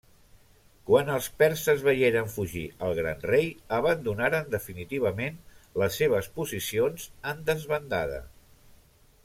[0.85, 5.37] Quan els perses veieren fugir al Gran Rei, abandonaren definitivament
[5.83, 8.19] les seves posicions en desbandada.